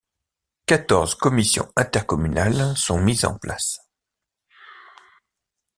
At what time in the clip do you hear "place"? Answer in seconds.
3.37-3.77